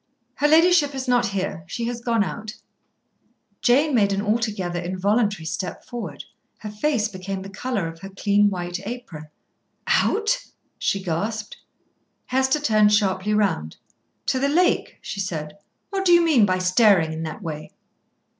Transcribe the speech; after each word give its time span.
"Her 0.37 0.47
ladyship 0.47 0.95
is 0.95 1.07
not 1.07 1.27
here; 1.27 1.63
she 1.67 1.85
has 1.85 2.01
gone 2.01 2.23
out." 2.23 2.55
Jane 3.61 3.93
made 3.93 4.11
an 4.11 4.21
altogether 4.23 4.79
involuntary 4.79 5.45
step 5.45 5.85
forward. 5.85 6.23
Her 6.57 6.71
face 6.71 7.07
became 7.07 7.43
the 7.43 7.51
colour 7.51 7.87
of 7.87 7.99
her 7.99 8.09
clean 8.09 8.49
white 8.49 8.79
apron. 8.87 9.27
"Out!" 9.85 10.39
she 10.79 11.03
gasped. 11.03 11.57
Hester 12.25 12.59
turned 12.59 12.91
sharply 12.91 13.35
round. 13.35 13.77
"To 14.25 14.39
the 14.39 14.49
lake," 14.49 14.97
she 15.03 15.19
said. 15.19 15.59
"What 15.91 16.03
do 16.05 16.13
you 16.13 16.25
mean 16.25 16.47
by 16.47 16.57
staring 16.57 17.13
in 17.13 17.21
that 17.21 17.43
way?" 17.43 17.69